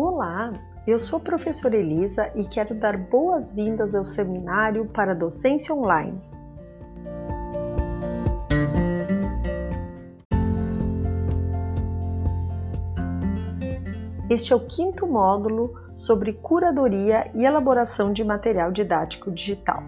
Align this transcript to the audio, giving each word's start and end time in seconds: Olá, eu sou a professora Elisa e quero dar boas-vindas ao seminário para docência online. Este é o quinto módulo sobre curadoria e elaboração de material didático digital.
Olá, 0.00 0.52
eu 0.86 0.96
sou 0.96 1.16
a 1.16 1.20
professora 1.20 1.76
Elisa 1.76 2.30
e 2.36 2.44
quero 2.44 2.72
dar 2.72 2.96
boas-vindas 2.96 3.96
ao 3.96 4.04
seminário 4.04 4.86
para 4.86 5.12
docência 5.12 5.74
online. 5.74 6.22
Este 14.30 14.52
é 14.52 14.56
o 14.56 14.68
quinto 14.68 15.04
módulo 15.04 15.74
sobre 15.96 16.32
curadoria 16.32 17.28
e 17.34 17.44
elaboração 17.44 18.12
de 18.12 18.22
material 18.22 18.70
didático 18.70 19.32
digital. 19.32 19.82